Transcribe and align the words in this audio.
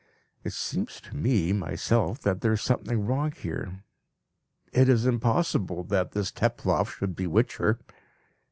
(It 0.43 0.53
seems 0.53 0.99
to 1.01 1.15
me 1.15 1.53
myself 1.53 2.21
that 2.21 2.41
there 2.41 2.53
is 2.53 2.61
something 2.61 3.05
wrong 3.05 3.31
here. 3.33 3.83
It 4.73 4.89
is 4.89 5.05
impossible 5.05 5.83
that 5.83 6.13
this 6.13 6.31
Teploff 6.31 6.97
should 6.97 7.15
bewitch 7.15 7.57
her. 7.57 7.77